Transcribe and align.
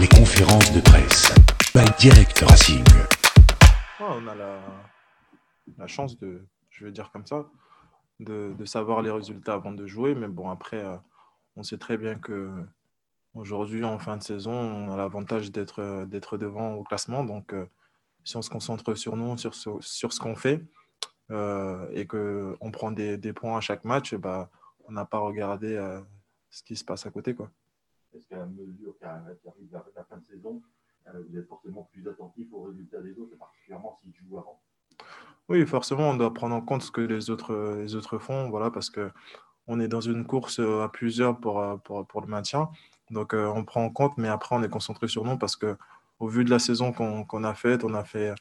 Les 0.00 0.08
conférences 0.08 0.72
de 0.72 0.80
presse. 0.80 1.30
By 1.74 1.84
Direct 1.98 2.38
Racing. 2.40 2.84
on 4.00 4.26
a 4.26 4.34
la, 4.34 5.86
chance 5.86 6.18
de, 6.18 6.46
je 6.70 6.86
vais 6.86 6.90
dire 6.90 7.10
comme 7.12 7.26
ça, 7.26 7.46
de, 8.18 8.64
savoir 8.64 9.02
les 9.02 9.10
résultats 9.10 9.54
avant 9.54 9.72
de 9.72 9.86
jouer. 9.86 10.14
Mais 10.14 10.28
bon, 10.28 10.48
après, 10.48 10.82
euh, 10.82 10.96
on 11.56 11.62
sait 11.62 11.76
très 11.76 11.98
bien 11.98 12.14
que 12.14 12.50
aujourd'hui, 13.34 13.84
en 13.84 13.98
fin 13.98 14.16
de 14.16 14.22
saison, 14.22 14.52
on 14.52 14.90
a 14.90 14.96
l'avantage 14.96 15.52
d'être 15.52 16.38
devant 16.38 16.74
au 16.74 16.82
classement. 16.82 17.22
Donc, 17.22 17.52
euh, 17.52 17.66
si 18.24 18.36
on 18.36 18.42
se 18.42 18.50
concentre 18.50 18.94
sur 18.94 19.16
nous, 19.16 19.36
sur, 19.36 19.54
ce 19.54 20.18
qu'on 20.18 20.34
fait, 20.34 20.64
euh, 21.30 21.88
et 21.92 22.06
qu'on 22.06 22.70
prend 22.72 22.90
des, 22.90 23.32
points 23.32 23.58
à 23.58 23.60
chaque 23.60 23.84
match, 23.84 24.14
bah, 24.14 24.50
on 24.88 24.92
n'a 24.92 25.04
pas 25.04 25.18
regardé 25.18 25.74
euh, 25.74 26.00
ce 26.50 26.62
qui 26.62 26.76
se 26.76 26.84
passe 26.84 27.06
à 27.06 27.10
côté. 27.10 27.36
Est-ce 28.14 28.26
qu'à 28.26 28.44
mesure 28.46 28.94
qu'arrive 29.00 29.72
la, 29.72 29.84
la 29.96 30.04
fin 30.04 30.16
de 30.16 30.24
saison, 30.24 30.62
euh, 31.08 31.22
vous 31.28 31.38
êtes 31.38 31.48
forcément 31.48 31.88
plus 31.92 32.06
attentif 32.08 32.46
aux 32.52 32.62
résultats 32.62 33.00
des 33.00 33.18
autres, 33.18 33.36
particulièrement 33.36 33.98
s'ils 34.02 34.14
jouent 34.14 34.38
avant 34.38 34.60
Oui, 35.48 35.66
forcément, 35.66 36.10
on 36.10 36.16
doit 36.16 36.34
prendre 36.34 36.54
en 36.54 36.60
compte 36.60 36.82
ce 36.82 36.90
que 36.90 37.00
les 37.00 37.30
autres, 37.30 37.76
les 37.78 37.94
autres 37.94 38.18
font, 38.18 38.50
voilà, 38.50 38.70
parce 38.70 38.90
que 38.90 39.10
on 39.66 39.78
est 39.78 39.88
dans 39.88 40.00
une 40.00 40.26
course 40.26 40.58
à 40.58 40.88
plusieurs 40.88 41.38
pour, 41.38 41.80
pour, 41.84 42.04
pour 42.06 42.20
le 42.20 42.26
maintien. 42.26 42.70
Donc, 43.10 43.34
on 43.34 43.64
prend 43.64 43.84
en 43.84 43.90
compte, 43.90 44.18
mais 44.18 44.26
après, 44.28 44.56
on 44.56 44.62
est 44.62 44.68
concentré 44.68 45.06
sur 45.06 45.24
nous 45.24 45.38
parce 45.38 45.54
que 45.54 45.76
au 46.18 46.28
vu 46.28 46.44
de 46.44 46.50
la 46.50 46.58
saison 46.58 46.92
qu'on 46.92 47.24
qu 47.24 47.44
a 47.44 47.54
faite, 47.54 47.84
on 47.84 47.94
a 47.94 48.04
fait 48.04 48.34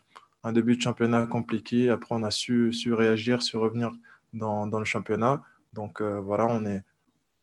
un 0.44 0.52
début 0.52 0.76
de 0.76 0.82
championnat 0.82 1.26
compliqué. 1.28 1.90
Après, 1.90 2.16
on 2.16 2.24
a 2.24 2.32
su, 2.32 2.74
su 2.74 2.94
réagir, 2.94 3.42
su 3.42 3.58
revenir 3.58 3.92
dans, 4.34 4.68
dans 4.68 4.80
le 4.80 4.86
championnat. 4.86 5.42
Donc 5.74 6.02
euh, 6.02 6.20
voilà, 6.20 6.48
on 6.48 6.66
est, 6.66 6.84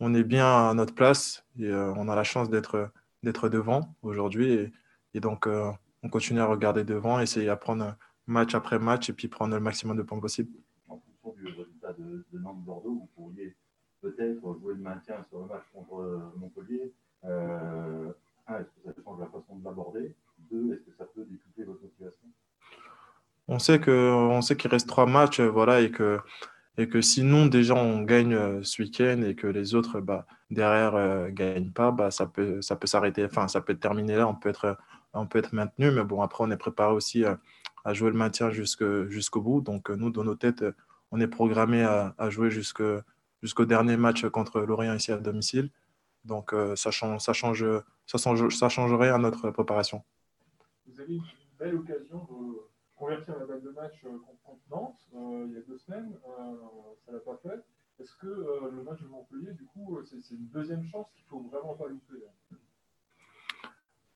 on 0.01 0.15
est 0.15 0.25
bien 0.25 0.69
à 0.69 0.75
notre 0.75 0.95
place 0.95 1.45
et 1.59 1.67
euh, 1.67 1.93
on 1.97 2.09
a 2.09 2.15
la 2.15 2.25
chance 2.25 2.51
d'être 2.51 3.49
devant 3.49 3.95
aujourd'hui. 4.03 4.53
Et, 4.53 4.73
et, 5.15 5.21
donc, 5.21 5.47
euh, 5.47 5.71
on 6.03 6.09
continue 6.09 6.41
à 6.41 6.47
regarder 6.47 6.85
devant, 6.85 7.21
essayer 7.21 7.49
à 7.49 7.57
prendre 7.57 7.97
match 8.27 8.55
après 8.55 8.79
match 8.79 9.09
et 9.09 9.13
puis 9.13 9.29
prendre 9.29 9.55
le 9.55 9.61
maximum 9.61 9.97
de 9.97 10.03
points 10.03 10.21
possible. 10.21 10.51
En 10.89 11.01
fonction 11.01 11.41
du 11.41 11.47
résultat 11.49 11.93
de, 11.95 12.25
de 12.33 12.39
Nantes-Bordeaux, 12.39 12.91
vous 12.91 13.09
pourriez 13.15 13.57
peut-être 14.01 14.41
jouer 14.61 14.75
le 14.75 14.81
maintien 14.81 15.17
sur 15.29 15.41
le 15.41 15.47
match 15.47 15.65
contre 15.73 16.33
Montpellier. 16.37 16.93
Euh, 17.25 18.13
un, 18.47 18.59
est-ce 18.59 18.69
que 18.69 18.85
ça 18.85 18.93
change 19.03 19.21
la 19.21 19.27
façon 19.27 19.57
de 19.57 19.65
l'aborder? 19.65 20.15
Deux, 20.51 20.75
est-ce 20.75 20.83
que 20.83 20.97
ça 20.97 21.05
peut 21.07 21.25
décupler 21.25 21.65
votre 21.65 21.83
motivation? 21.83 22.27
On 23.49 23.59
sait 23.59 23.81
que 23.81 24.41
sait 24.43 24.57
qu'il 24.57 24.71
reste 24.71 24.89
trois 24.89 25.07
matchs, 25.07 25.41
voilà, 25.41 25.81
et 25.81 25.91
que 25.91 26.19
et 26.79 26.89
que 26.89 27.01
si 27.01 27.23
nous 27.23 27.49
déjà 27.49 27.75
on 27.75 28.03
gagne 28.03 28.35
euh, 28.35 28.63
ce 28.63 28.83
week-end 28.83 29.23
et 29.23 29.35
que 29.35 29.47
les 29.47 29.75
autres 29.75 30.01
bah, 30.01 30.27
derrière 30.51 30.93
ne 30.93 30.99
euh, 30.99 31.31
gagnent 31.31 31.73
pas, 31.73 31.91
bah, 31.91 32.11
ça 32.11 32.27
peut 32.27 32.61
ça 32.63 32.77
peut 32.77 32.87
s'arrêter, 32.87 33.25
enfin 33.25 33.49
ça 33.49 33.61
peut 33.61 33.75
terminer 33.77 34.17
là, 34.17 34.29
on 34.29 34.35
peut 34.35 34.49
être 34.49 34.77
on 35.15 35.27
peut 35.27 35.39
être 35.39 35.55
maintenu, 35.55 35.91
mais 35.91 36.05
bon 36.05 36.21
après 36.23 36.45
on 36.45 36.51
est 36.51 36.57
préparé 36.57 36.93
aussi 36.93 37.25
à, 37.25 37.39
jouer 37.95 38.11
le 38.11 38.17
maintien 38.17 38.51
jusqu'au 38.51 39.41
bout. 39.41 39.61
Donc 39.61 39.91
nous 39.91 40.11
dans 40.11 40.25
nos 40.25 40.35
têtes, 40.35 40.65
on 41.13 41.21
est 41.21 41.29
programmé 41.29 41.83
à, 41.83 42.15
jouer 42.31 42.51
jusqu'au 42.51 43.65
dernier 43.65 43.97
match 43.97 44.27
contre 44.27 44.61
Lorient 44.61 44.95
ici 44.95 45.13
à 45.13 45.19
domicile. 45.19 45.71
Donc 46.25 46.53
ça 46.75 46.91
change 46.91 47.23
ça 47.23 47.33
change 47.33 47.65
ça 48.07 48.19
change 48.19 48.59
ça 48.59 49.15
à 49.15 49.19
notre 49.19 49.51
préparation. 49.51 50.03
Vous 50.87 51.01
avez 51.01 51.15
une 51.15 51.23
belle 51.59 51.77
occasion 51.77 52.27
de 52.29 52.76
convertir 52.97 53.39
la 53.39 53.47
balle 53.47 53.63
de 53.63 53.71
match 53.71 53.95
euh, 54.05 54.19
contre 54.45 54.61
Nantes 54.71 54.99
euh, 55.15 55.47
il 55.49 55.55
y 55.55 55.59
a 55.59 55.61
deux 55.69 55.79
semaines. 55.79 56.13
Euh, 56.27 56.55
ça 57.05 57.13
ne 57.13 57.17
l'a 57.17 57.23
pas 57.23 57.39
fait. 57.43 57.63
Est-ce 57.99 58.15
que 58.17 58.27
le 58.27 58.83
match 58.83 59.01
de 59.01 59.09
Montpellier, 59.09 59.53
du 59.53 59.65
coup, 59.65 59.99
c'est 60.05 60.35
une 60.35 60.49
deuxième 60.53 60.85
chance 60.85 61.07
qu'il 61.15 61.25
ne 61.25 61.29
faut 61.31 61.49
vraiment 61.49 61.73
pas 61.73 61.89
louper 61.89 62.27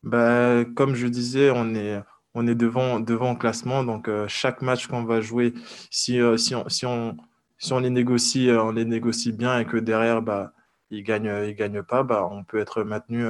bah, 0.02 0.66
Comme 0.76 0.94
je 0.94 1.06
disais, 1.06 1.50
on 1.50 1.74
est, 1.74 1.98
on 2.34 2.46
est 2.46 2.54
devant, 2.54 3.00
devant 3.00 3.32
au 3.32 3.36
classement. 3.36 3.82
Donc, 3.82 4.10
chaque 4.26 4.60
match 4.60 4.86
qu'on 4.86 5.04
va 5.04 5.22
jouer, 5.22 5.54
si, 5.90 6.18
si, 6.36 6.54
on, 6.54 6.68
si, 6.68 6.84
on, 6.84 7.16
si 7.56 7.72
on, 7.72 7.78
les 7.78 7.88
négocie, 7.88 8.50
on 8.50 8.72
les 8.72 8.84
négocie 8.84 9.32
bien 9.32 9.58
et 9.58 9.64
que 9.64 9.78
derrière, 9.78 10.20
bah, 10.20 10.52
ils 10.90 10.98
ne 10.98 11.02
gagnent, 11.02 11.48
ils 11.48 11.54
gagnent 11.54 11.82
pas, 11.82 12.02
bah, 12.02 12.28
on 12.30 12.44
peut 12.44 12.58
être 12.58 12.82
maintenu. 12.82 13.24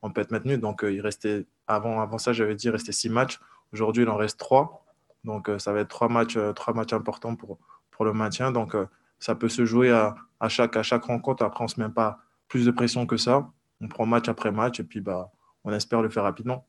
on 0.00 0.10
peut 0.10 0.22
être 0.22 0.30
maintenu. 0.30 0.56
Donc, 0.56 0.80
il 0.82 1.02
restait, 1.02 1.44
avant, 1.66 2.00
avant 2.00 2.16
ça, 2.16 2.32
j'avais 2.32 2.54
dit, 2.54 2.68
il 2.68 2.70
restait 2.70 2.92
six 2.92 3.10
matchs. 3.10 3.38
Aujourd'hui, 3.74 4.04
il 4.04 4.08
en 4.08 4.16
reste 4.16 4.38
trois. 4.38 4.79
Donc, 5.24 5.48
euh, 5.48 5.58
ça 5.58 5.72
va 5.72 5.80
être 5.80 5.88
trois 5.88 6.08
matchs, 6.08 6.36
euh, 6.36 6.52
trois 6.52 6.74
matchs 6.74 6.92
importants 6.92 7.36
pour, 7.36 7.58
pour 7.90 8.04
le 8.04 8.12
maintien. 8.12 8.52
Donc, 8.52 8.74
euh, 8.74 8.86
ça 9.18 9.34
peut 9.34 9.48
se 9.48 9.64
jouer 9.64 9.90
à, 9.90 10.14
à, 10.40 10.48
chaque, 10.48 10.76
à 10.76 10.82
chaque 10.82 11.04
rencontre. 11.04 11.44
Après, 11.44 11.60
on 11.62 11.66
ne 11.66 11.68
se 11.68 11.80
met 11.80 11.88
pas 11.88 12.20
plus 12.48 12.64
de 12.64 12.70
pression 12.70 13.06
que 13.06 13.16
ça. 13.16 13.50
On 13.80 13.88
prend 13.88 14.06
match 14.06 14.28
après 14.28 14.50
match 14.50 14.80
et 14.80 14.84
puis 14.84 15.00
bah, 15.00 15.30
on 15.64 15.72
espère 15.72 16.02
le 16.02 16.08
faire 16.08 16.22
rapidement. 16.22 16.66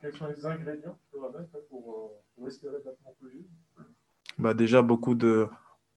Quels 0.00 0.14
sont 0.14 0.28
les 0.28 0.46
ingrédients 0.46 0.96
que 1.12 1.16
tu 1.16 1.38
mettre 1.38 1.68
pour, 1.68 2.12
pour 2.34 2.46
espérer 2.46 2.76
battre 2.84 2.98
Montpellier 3.04 3.46
bah, 4.38 4.54
Déjà, 4.54 4.82
beaucoup 4.82 5.16
de, 5.16 5.48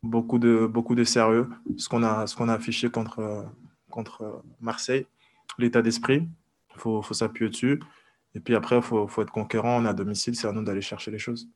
beaucoup, 0.01 0.39
de, 0.39 0.65
beaucoup 0.65 0.95
de 0.95 1.03
sérieux. 1.03 1.47
Ce 1.77 1.87
qu'on 1.87 2.03
a, 2.03 2.25
ce 2.25 2.35
qu'on 2.35 2.49
a 2.49 2.53
affiché 2.53 2.89
contre, 2.89 3.45
contre 3.89 4.43
Marseille, 4.59 5.05
l'état 5.59 5.83
d'esprit, 5.83 6.27
il 6.73 6.79
faut, 6.79 7.01
faut 7.03 7.13
s'appuyer 7.13 7.49
dessus. 7.49 7.79
Et 8.35 8.39
puis 8.39 8.55
après, 8.55 8.77
il 8.77 8.81
faut, 8.81 9.07
faut, 9.07 9.21
être 9.21 9.31
conquérant. 9.31 9.81
On 9.81 9.85
est 9.85 9.89
à 9.89 9.93
domicile, 9.93 10.35
c'est 10.35 10.47
à 10.47 10.51
nous 10.51 10.63
d'aller 10.63 10.81
chercher 10.81 11.11
les 11.11 11.19
choses. 11.19 11.49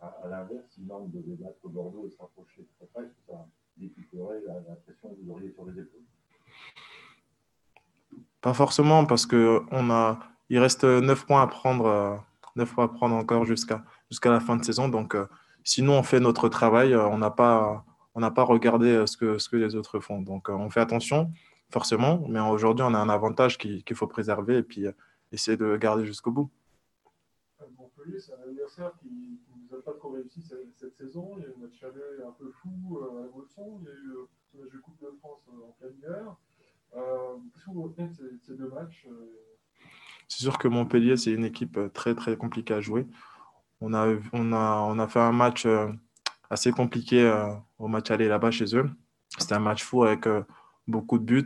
À, 0.00 0.12
l'inverse, 0.28 0.64
si 0.70 0.82
Nantes 0.82 1.10
devait 1.10 1.36
battre 1.36 1.68
Bordeaux 1.68 2.06
et 2.06 2.10
se 2.10 2.18
rapprocher 2.18 2.66
très 2.76 2.86
près, 2.86 3.10
ça 3.28 3.46
décuplerait 3.76 4.40
la, 4.46 4.54
la, 4.54 4.76
pression 4.76 5.10
que 5.10 5.24
vous 5.24 5.30
auriez 5.32 5.50
sur 5.52 5.64
les 5.66 5.72
épaules 5.72 6.02
Pas 8.40 8.54
forcément, 8.54 9.04
parce 9.04 9.26
qu'on 9.26 9.90
a, 9.90 10.18
il 10.48 10.58
reste 10.58 10.84
9 10.84 11.26
points 11.26 11.42
à 11.42 11.46
prendre, 11.46 12.24
9 12.56 12.74
points 12.74 12.84
à 12.84 12.88
prendre 12.88 13.14
encore 13.14 13.44
jusqu'à 13.44 13.84
jusqu'à 14.12 14.30
la 14.30 14.40
fin 14.40 14.56
de 14.56 14.64
saison. 14.64 14.88
Donc, 14.90 15.14
euh, 15.14 15.26
si 15.64 15.80
nous, 15.82 15.92
on 15.92 16.02
fait 16.02 16.20
notre 16.20 16.50
travail, 16.50 16.92
euh, 16.92 17.06
on 17.06 17.16
n'a 17.16 17.30
pas, 17.30 17.84
on 18.14 18.20
n'a 18.20 18.30
pas 18.30 18.42
regardé 18.42 18.88
euh, 18.88 19.06
ce 19.06 19.16
que, 19.16 19.38
ce 19.38 19.48
que 19.48 19.56
les 19.56 19.74
autres 19.74 20.00
font. 20.00 20.20
Donc, 20.20 20.50
on 20.50 20.68
fait 20.68 20.80
attention, 20.80 21.32
forcément, 21.70 22.22
mais 22.28 22.40
aujourd'hui, 22.40 22.84
on 22.86 22.92
a 22.92 22.98
un 22.98 23.08
avantage 23.08 23.56
qu'il 23.56 23.82
qu 23.82 23.94
faut 23.94 24.06
préserver. 24.06 24.58
Et 24.58 24.62
puis, 24.62 24.84
essayer 25.32 25.56
de 25.56 25.64
le 25.64 25.76
garder 25.78 26.04
jusqu'au 26.04 26.30
bout. 26.30 26.50
Montpellier, 27.78 28.18
c'est 28.18 28.32
un 28.34 28.42
adversaire 28.42 28.92
qui 29.00 29.08
ne 29.08 29.68
nous 29.68 29.74
a 29.76 29.82
pas 29.82 29.92
trop 29.92 30.10
réussi 30.10 30.42
cette, 30.42 30.76
cette, 30.76 30.96
saison. 30.96 31.34
Il 31.36 31.42
y 31.42 31.46
a 31.46 31.48
eu 31.48 31.54
un 31.56 31.62
match 31.62 31.82
aller 31.82 32.24
un 32.26 32.32
peu 32.32 32.50
fou 32.50 32.98
euh, 32.98 33.24
à 33.24 33.36
Mosson. 33.36 33.80
Il 33.80 33.84
y 33.84 33.88
a 33.88 33.92
eu 33.92 34.10
euh, 34.10 34.28
ce 34.52 34.58
match 34.58 34.72
de 34.72 34.78
Coupe 34.78 35.00
de 35.00 35.10
France 35.20 35.40
euh, 35.48 35.68
en 35.68 35.72
plein 35.72 35.88
hiver. 35.88 36.36
Euh, 36.96 37.36
Qu'est-ce 37.52 37.64
que 37.66 37.70
vous 37.70 37.82
retenez 37.82 38.08
de 38.08 38.38
ces, 38.44 38.54
deux 38.54 38.68
matchs 38.68 39.06
euh... 39.08 39.32
C'est 40.28 40.42
sûr 40.42 40.58
que 40.58 40.68
Montpellier, 40.68 41.16
c'est 41.16 41.32
une 41.32 41.44
équipe 41.44 41.78
très 41.92 42.14
très 42.14 42.36
compliquée 42.36 42.74
à 42.74 42.80
jouer. 42.80 43.06
On 43.80 43.92
a, 43.94 44.14
on 44.32 44.52
a, 44.52 44.80
on 44.80 44.98
a 44.98 45.08
fait 45.08 45.20
un 45.20 45.32
match 45.32 45.66
assez 46.48 46.70
compliqué 46.70 47.30
au 47.78 47.88
match 47.88 48.10
aller 48.10 48.28
là-bas 48.28 48.50
chez 48.50 48.74
eux. 48.74 48.88
C'était 49.36 49.54
un 49.54 49.60
match 49.60 49.84
fou 49.84 50.04
avec 50.04 50.26
beaucoup 50.86 51.18
de 51.18 51.24
buts. 51.24 51.44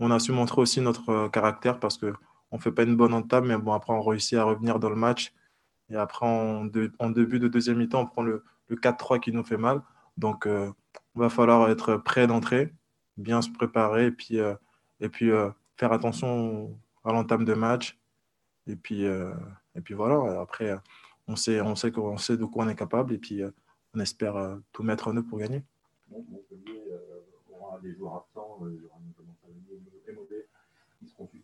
On 0.00 0.10
a 0.10 0.18
su 0.18 0.32
montrer 0.32 0.60
aussi 0.60 0.82
notre 0.82 1.28
caractère 1.28 1.80
parce 1.80 1.96
que 1.96 2.12
on 2.50 2.58
fait 2.58 2.72
pas 2.72 2.84
une 2.84 2.96
bonne 2.96 3.14
entame, 3.14 3.46
mais 3.46 3.56
bon, 3.56 3.72
après, 3.72 3.92
on 3.92 4.02
réussit 4.02 4.38
à 4.38 4.44
revenir 4.44 4.78
dans 4.78 4.90
le 4.90 4.96
match. 4.96 5.34
Et 5.90 5.96
après, 5.96 6.26
de, 6.70 6.92
en 6.98 7.10
début 7.10 7.38
de 7.38 7.48
deuxième 7.48 7.78
mi-temps, 7.78 8.02
on 8.02 8.06
prend 8.06 8.22
le, 8.22 8.44
le 8.68 8.76
4-3 8.76 9.20
qui 9.20 9.32
nous 9.32 9.44
fait 9.44 9.56
mal. 9.56 9.82
Donc, 10.16 10.46
euh, 10.46 10.70
il 11.14 11.20
va 11.20 11.28
falloir 11.28 11.70
être 11.70 11.96
prêt 11.96 12.26
d'entrée, 12.26 12.72
bien 13.16 13.42
se 13.42 13.50
préparer 13.50 14.06
et 14.06 14.10
puis, 14.10 14.38
euh, 14.38 14.54
et 15.00 15.08
puis 15.08 15.30
euh, 15.30 15.50
faire 15.76 15.92
attention 15.92 16.78
à 17.04 17.12
l'entame 17.12 17.44
de 17.44 17.54
match. 17.54 17.98
Et 18.66 18.76
puis, 18.76 19.06
euh, 19.06 19.32
et 19.74 19.80
puis 19.80 19.94
voilà, 19.94 20.40
après, 20.40 20.76
on 21.28 21.36
sait, 21.36 21.60
on 21.60 21.74
sait, 21.74 21.96
on 21.96 22.18
sait 22.18 22.36
de 22.36 22.44
quoi 22.44 22.64
on 22.64 22.68
est 22.68 22.76
capable 22.76 23.14
et 23.14 23.18
puis 23.18 23.42
on 23.94 24.00
espère 24.00 24.58
tout 24.72 24.82
mettre 24.82 25.08
en 25.08 25.16
œuvre 25.16 25.28
pour 25.28 25.38
gagner. 25.38 25.62
Bon, 26.08 26.24
des 27.82 27.94
joueurs 27.94 28.16
absents, 28.16 28.58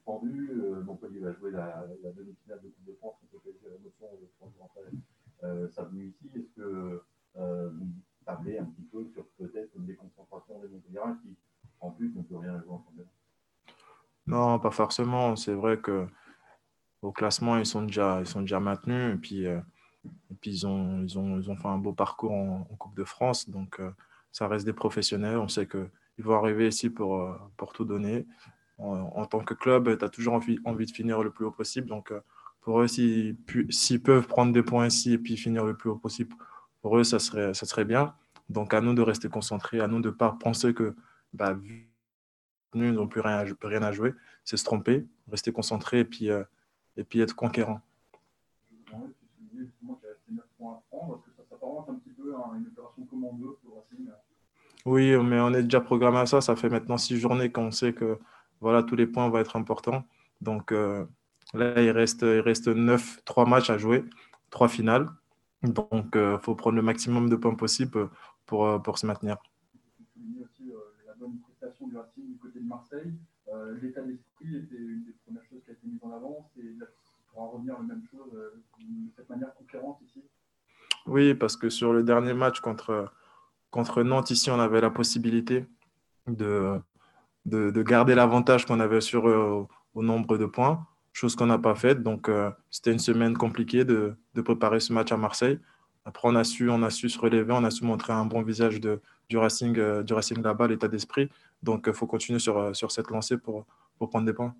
suspendus. 0.03 0.51
Euh, 0.53 0.83
Montpellier 0.83 1.21
va 1.21 1.33
jouer 1.33 1.51
la, 1.51 1.87
la 2.03 2.13
demi-finale 2.13 2.61
de 2.63 2.69
Coupe 2.69 2.87
de 2.87 2.95
France 2.95 3.15
contre 3.21 3.43
PSG 3.43 3.67
à 3.67 3.71
la 3.71 3.79
motion 3.79 4.07
de 4.21 4.29
France 4.37 4.71
euh, 5.45 5.69
sa 5.71 5.85
venue 5.85 6.09
ici. 6.09 6.31
Est-ce 6.35 6.61
que 6.61 7.03
euh, 7.37 7.71
vous 7.71 7.89
tablez 8.25 8.59
un 8.59 8.65
petit 8.65 8.83
peu 8.83 9.07
sur 9.13 9.25
peut-être 9.39 9.71
une 9.77 9.87
déconcentration 9.87 10.61
des 10.61 10.69
Montpelliérains 10.69 11.19
qui, 11.23 11.37
en 11.81 11.91
plus, 11.91 12.15
n'ont 12.15 12.23
plus 12.23 12.37
rien 12.37 12.61
jouer 12.61 12.71
en 12.71 12.83
championnat? 12.85 13.11
Non, 14.27 14.59
pas 14.59 14.71
forcément. 14.71 15.35
C'est 15.37 15.55
vrai 15.55 15.79
que 15.79 16.07
au 17.03 17.11
classement, 17.11 17.57
ils 17.59 17.67
sont 17.67 17.83
déjà, 17.83 18.21
ils 18.21 18.27
sont 18.27 18.43
déjà 18.43 18.61
maintenus. 18.61 19.15
Et 19.15 19.19
puis, 19.19 19.47
euh, 19.47 19.61
et 20.31 20.35
puis 20.41 20.51
ils, 20.51 20.67
ont, 20.67 21.03
ils, 21.03 21.19
ont, 21.19 21.39
ils 21.41 21.51
ont 21.51 21.57
fait 21.57 21.69
un 21.69 21.79
beau 21.79 21.93
parcours 21.93 22.33
en, 22.33 22.67
en 22.71 22.77
Coupe 22.77 22.97
de 22.97 23.05
France. 23.05 23.49
Donc, 23.49 23.81
euh, 23.81 23.91
ça 24.31 24.47
reste 24.47 24.65
des 24.65 24.73
professionnels. 24.73 25.39
On 25.39 25.49
sait 25.49 25.67
qu'ils 25.67 25.91
vont 26.25 26.37
arriver 26.37 26.69
ici 26.69 26.89
pour, 26.89 27.21
euh, 27.21 27.37
pour 27.57 27.73
tout 27.73 27.85
donner 27.85 28.27
en, 28.83 29.27
tant 29.27 29.41
que 29.41 29.55
club, 29.55 29.97
tu 29.99 30.05
as 30.05 30.09
toujours 30.09 30.35
envie, 30.35 30.59
envie, 30.65 30.87
de 30.87 30.91
finir 30.91 31.23
le 31.23 31.31
plus 31.31 31.45
haut 31.45 31.51
possible. 31.51 31.89
Donc, 31.89 32.11
euh, 32.11 32.21
pour 32.61 32.81
eux, 32.81 32.89
s'ils 32.89 33.37
si, 33.71 33.99
peuvent 33.99 34.27
prendre 34.27 34.53
des 34.53 34.63
points 34.63 34.87
ici 34.87 35.13
et 35.13 35.19
puis 35.19 35.37
finir 35.37 35.65
le 35.65 35.77
plus 35.77 35.91
haut 35.91 35.97
possible, 35.97 36.35
pour 36.81 36.99
eux, 36.99 37.05
ça 37.05 37.19
serait, 37.19 37.55
ça 37.55 37.67
serait 37.67 37.85
bien. 37.85 38.15
Donc, 38.49 38.75
à 38.75 38.81
nous 38.81 38.95
de 38.95 39.03
rester 39.03 39.29
concentrés, 39.29 39.81
à 39.81 39.89
nous 39.89 40.01
de 40.01 40.09
ne 40.09 40.15
pas 40.15 40.37
penser 40.41 40.75
que, 40.75 40.95
bah, 41.33 41.55
vu 41.55 41.89
ils 42.75 42.93
n'ont 42.93 43.07
plus 43.07 43.21
rien 43.21 43.39
à, 43.39 43.45
rien 43.63 43.83
à 43.83 43.93
jouer, 43.93 44.15
c'est 44.45 44.57
se 44.57 44.65
tromper, 44.65 45.07
rester 45.31 45.53
concentré 45.53 46.01
et 46.01 46.05
puis, 46.05 46.31
euh, 46.31 46.43
et 46.97 47.05
puis 47.05 47.21
être 47.21 47.35
conquérant. 47.35 47.81
Je 48.71 48.77
me 48.77 48.85
demandais, 48.87 49.13
tu 49.21 49.27
soulignais 49.27 49.67
justement 49.67 49.95
qu'il 49.97 50.09
restait 50.09 50.33
9 50.33 50.45
points 50.59 50.73
à 50.73 50.83
prendre. 50.91 51.17
Est-ce 51.17 51.31
que 51.31 51.37
ça 51.37 51.49
s'apparente 51.51 51.89
un 51.91 51.95
petit 51.95 52.11
peu 52.11 52.35
à 52.35 52.57
une 52.57 52.67
opération 52.67 53.05
commando 53.05 53.59
pour 53.63 53.77
Racing 53.77 54.09
Oui, 54.87 55.17
mais 55.23 55.41
on 55.41 55.53
est 55.53 55.63
déjà 55.63 55.81
programmé 55.81 56.19
à 56.19 56.27
ça. 56.27 56.41
Ça 56.41 56.57
fait 56.57 56.71
maintenant 56.71 56.97
six 56.97 57.19
journées 57.19 57.53
qu'on 57.53 57.71
sait 57.71 57.93
que 57.93 58.19
voilà, 58.63 58.83
tous 58.83 58.97
les 58.97 59.07
points 59.07 59.29
vont 59.29 59.39
être 59.39 59.57
importants. 59.57 60.05
Donc 60.41 60.73
euh, 60.73 61.05
là, 61.53 61.83
il 61.83 61.91
reste, 61.91 62.23
il 62.23 62.41
reste 62.41 62.69
9, 62.69 63.25
3 63.25 63.47
matchs 63.47 63.69
à 63.71 63.77
jouer, 63.77 64.05
3 64.51 64.69
finales. 64.69 65.11
Donc 65.63 66.15
il 66.15 66.39
faut 66.41 66.55
prendre 66.55 66.77
le 66.77 66.83
maximum 66.83 67.29
de 67.29 67.37
points 67.37 67.55
possible 67.55 68.09
pour, 68.47 68.67
euh, 68.67 68.79
pour 68.79 68.99
se 68.99 69.07
maintenir. 69.07 69.37
Soulignais 70.13 70.45
aussi 70.45 70.71
euh, 70.71 70.77
la 71.07 71.15
bonne 71.15 71.39
prestation 71.41 71.89
du 71.89 71.97
Racing 71.97 72.33
du 72.33 72.39
côté 72.39 72.61
de 72.61 72.67
Marseille. 72.67 73.15
Euh, 73.49 73.79
L'état 73.81 74.03
d'esprit 74.03 74.57
était 74.57 74.77
une 74.77 75.05
des 75.05 75.13
premières 75.25 75.45
choses 75.45 75.63
qui 75.65 75.71
a 75.71 75.73
été 75.75 75.87
mise 75.87 76.03
en 76.03 76.13
avant. 76.13 76.51
Tu 76.55 76.79
pourras 77.33 77.47
revenir 77.47 77.75
la 77.75 77.85
même 77.85 78.03
chose 78.11 78.31
euh, 78.35 78.63
de 78.79 79.11
cette 79.17 79.29
manière 79.29 79.55
conquérante 79.55 80.01
ici. 80.03 80.23
Oui, 81.07 81.35
parce 81.35 81.57
que 81.57 81.69
sur 81.69 81.93
le 81.93 82.03
dernier 82.03 82.35
match 82.35 82.61
contre, 82.61 83.13
contre 83.71 84.03
Nantes, 84.03 84.31
ici, 84.31 84.51
on 84.51 84.61
avait 84.61 84.81
la 84.81 84.91
possibilité 84.91 85.67
de, 86.29 86.79
de, 87.45 87.71
de 87.71 87.83
garder 87.83 88.15
l'avantage 88.15 88.67
qu'on 88.67 88.81
avait 88.81 89.01
sur 89.01 89.29
eux 89.29 89.67
au, 89.95 90.03
nombre 90.03 90.39
de 90.39 90.47
points, 90.47 90.87
chose 91.13 91.37
qu'on 91.37 91.47
n'a 91.47 91.59
pas 91.59 91.75
faite. 91.75 92.03
Donc, 92.03 92.29
euh, 92.29 92.51
c'était 92.71 92.93
une 92.93 92.99
semaine 92.99 93.37
compliquée 93.37 93.85
de, 93.85 94.15
de 94.35 94.41
préparer 94.41 94.81
ce 94.81 94.93
match 94.93 95.13
à 95.13 95.17
Marseille. 95.17 95.59
Après, 96.05 96.29
on 96.29 96.35
a 96.35 96.45
su, 96.45 96.69
on 96.71 96.83
a 96.83 96.91
su 96.91 97.09
se 97.09 97.19
relever, 97.19 97.53
on 97.53 97.65
a 97.65 97.71
su 97.71 97.85
montrer 97.85 98.13
un 98.13 98.25
bon 98.25 98.43
visage 98.43 98.81
de, 98.81 99.01
du 99.29 99.39
Racing, 99.39 99.79
euh, 99.79 100.03
du 100.03 100.15
Racing 100.15 100.43
là-bas, 100.43 100.67
l'état 100.67 100.89
d'esprit. 100.89 101.29
Donc, 101.63 101.85
il 101.87 101.93
faut 101.93 102.07
continuer 102.07 102.39
sur, 102.39 102.59
euh, 102.59 102.73
sur 102.73 102.91
cette 102.91 103.11
lancée 103.11 103.39
pour, 103.39 103.67
pour 103.99 104.11
prendre 104.11 104.27
des 104.27 104.33
points. 104.33 104.55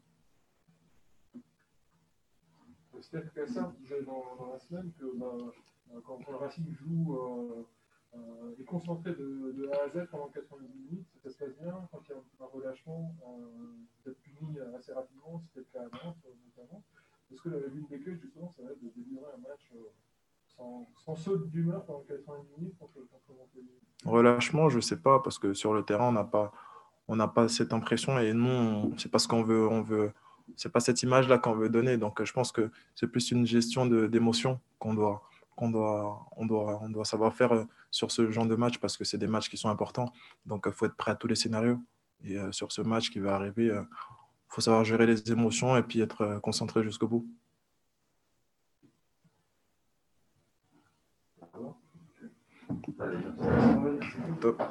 Dans, 4.07 4.37
dans 4.39 4.53
la 4.53 4.59
semaine 4.59 4.91
que 4.99 5.05
bah, 5.19 5.27
euh, 5.95 6.01
quand 6.07 6.19
le 6.29 6.37
Racing 6.37 6.65
joue 6.73 7.19
euh, 8.15 8.61
est 8.61 8.65
concentré 8.65 9.13
de, 9.13 9.71
A 9.73 9.85
à 9.85 9.89
Z 9.89 10.07
pendant 10.11 10.29
90 10.29 10.69
minutes, 10.69 11.07
ça 11.23 11.31
se 11.31 11.39
passe 11.39 11.57
bien. 11.61 11.89
Quand 11.91 12.01
il 12.09 12.11
y 12.11 12.15
a 12.15 12.45
un, 12.45 12.47
relâchement, 12.47 13.15
euh, 13.27 13.77
vous 14.05 14.11
êtes 14.11 14.19
puni 14.21 14.59
assez 14.77 14.93
rapidement, 14.93 15.43
c'était 15.47 15.61
le 15.61 15.67
cas 15.73 15.81
à 15.81 16.05
Nantes 16.05 16.19
notamment. 16.57 16.83
Est-ce 17.33 17.43
que 17.43 17.49
la 17.49 17.67
ligne 17.69 17.87
des 17.89 17.99
clés, 17.99 18.17
justement, 18.21 18.51
ça 18.51 18.63
va 18.63 18.73
être 18.73 18.83
de 18.83 18.91
délivrer 18.91 19.25
un 19.35 19.49
match 19.49 19.73
euh, 19.75 19.79
sans, 20.47 20.87
sans 21.05 21.17
saut 21.17 21.39
d'humeur 21.39 21.85
pendant 21.85 22.01
90 22.01 22.47
minutes 22.59 22.79
contre, 22.79 22.95
contre 22.95 23.39
Montpellier 23.39 23.81
Relâchement, 24.05 24.69
je 24.69 24.77
ne 24.77 24.81
sais 24.83 25.01
pas, 25.01 25.21
parce 25.21 25.39
que 25.39 25.55
sur 25.55 25.73
le 25.73 25.83
terrain, 25.83 26.09
on 26.09 26.13
n'a 26.13 26.25
pas, 26.25 26.53
pas 27.29 27.49
cette 27.49 27.73
impression 27.73 28.19
et 28.19 28.35
nous, 28.35 28.95
c'est 28.99 29.11
pas 29.11 29.19
ce 29.19 29.29
qu'on 29.29 29.43
veut, 29.43 29.67
on 29.67 29.81
veut, 29.81 30.13
c'est 30.57 30.71
pas 30.71 30.81
cette 30.81 31.03
image-là 31.03 31.39
qu'on 31.39 31.55
veut 31.55 31.71
donner. 31.71 31.97
Donc, 31.97 32.23
je 32.23 32.33
pense 32.33 32.53
que 32.53 32.71
c'est 32.95 33.07
plus 33.07 33.31
une 33.31 33.47
gestion 33.47 33.87
d'émotion 33.87 34.61
qu'on 34.79 34.93
doit, 34.93 35.23
qu'on 35.57 35.71
doit, 35.71 36.27
on 36.37 36.45
doit, 36.45 36.81
on 36.83 36.91
doit 36.91 37.05
savoir 37.07 37.35
faire 37.35 37.53
euh, 37.53 37.65
sur 37.93 38.11
ce 38.11 38.29
genre 38.33 38.47
de 38.47 38.57
match 38.57 38.79
parce 38.79 38.97
que 38.97 39.05
c'est 39.05 39.19
des 39.19 39.29
matchs 39.29 39.49
qui 39.49 39.57
sont 39.57 39.69
importants. 39.69 40.13
Donc, 40.45 40.65
il 40.67 40.73
faut 40.73 40.87
être 40.87 40.97
prêt 40.97 41.13
à 41.13 41.15
tous 41.15 41.29
les 41.29 41.37
scénarios. 41.37 41.79
Et 42.25 42.37
euh, 42.37 42.51
sur 42.51 42.73
ce 42.73 42.83
match 42.83 43.11
qui 43.11 43.21
va 43.21 43.37
arriver, 43.37 43.67
il 43.67 43.87
faut 44.49 44.61
savoir 44.61 44.85
gérer 44.85 45.07
les 45.07 45.31
émotions 45.31 45.77
et 45.77 45.83
puis 45.85 46.01
être 46.01 46.23
euh, 46.23 46.41
concentré 46.41 46.83
jusqu'au 46.83 47.07
bout. 47.07 47.27
Top. 54.41 54.61